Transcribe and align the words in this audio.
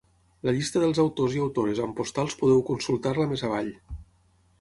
La 0.47 0.51
llista 0.53 0.79
dels 0.83 1.01
autors 1.03 1.35
i 1.35 1.43
autores 1.43 1.81
amb 1.83 1.95
postals 1.99 2.37
podeu 2.39 2.63
consultar-la 2.71 3.29
més 3.35 3.45
avall. 3.51 3.71